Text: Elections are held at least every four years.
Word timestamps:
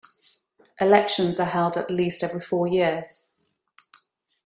Elections 0.79 1.39
are 1.39 1.45
held 1.45 1.77
at 1.77 1.91
least 1.91 2.23
every 2.23 2.41
four 2.41 2.65
years. 2.67 3.27